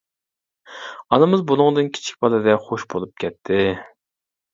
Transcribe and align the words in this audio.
ئانىمىز 1.17 1.43
بۇنىڭدىن 1.51 1.91
كىچىك 1.97 2.17
بالىدەك 2.25 2.65
خوش 2.71 2.87
بولۇپ 2.95 3.13
كەتتى. 3.25 3.61